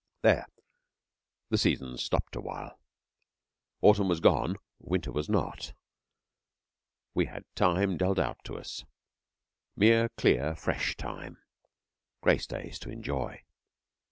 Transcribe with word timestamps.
There 0.23 0.47
the 1.51 1.59
seasons 1.59 2.01
stopped 2.03 2.35
awhile. 2.35 2.79
Autumn 3.81 4.07
was 4.09 4.19
gone, 4.19 4.55
Winter 4.79 5.11
was 5.11 5.29
not. 5.29 5.73
We 7.13 7.27
had 7.27 7.45
Time 7.53 7.97
dealt 7.97 8.17
out 8.17 8.43
to 8.45 8.57
us 8.57 8.83
mere, 9.75 10.09
clear, 10.17 10.55
fresh 10.55 10.95
Time 10.97 11.37
grace 12.21 12.47
days 12.47 12.79
to 12.79 12.89
enjoy. 12.89 13.43